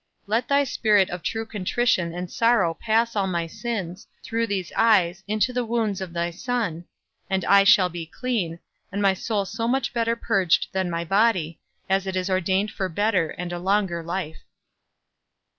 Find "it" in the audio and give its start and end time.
12.07-12.15